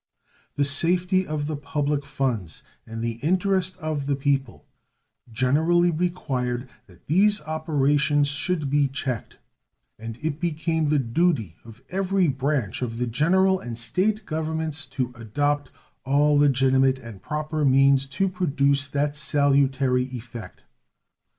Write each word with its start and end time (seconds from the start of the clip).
The 0.55 0.65
safety 0.65 1.27
of 1.27 1.45
the 1.45 1.55
public 1.55 2.07
funds 2.07 2.63
and 2.87 3.03
the 3.03 3.19
interest 3.21 3.77
of 3.77 4.07
the 4.07 4.15
people 4.15 4.65
generally 5.31 5.91
required 5.91 6.67
that 6.87 7.05
these 7.05 7.39
operations 7.41 8.27
should 8.27 8.67
be 8.67 8.87
checked; 8.87 9.37
and 9.99 10.17
it 10.23 10.39
became 10.39 10.87
the 10.87 10.97
duty 10.97 11.57
of 11.63 11.83
every 11.91 12.27
branch 12.29 12.81
of 12.81 12.97
the 12.97 13.05
General 13.05 13.59
and 13.59 13.77
State 13.77 14.25
Governments 14.25 14.87
to 14.87 15.13
adopt 15.15 15.69
all 16.03 16.35
legitimate 16.35 16.97
and 16.97 17.21
proper 17.21 17.63
means 17.63 18.07
to 18.07 18.27
produce 18.27 18.87
that 18.87 19.15
salutary 19.15 20.05
effect. 20.05 20.63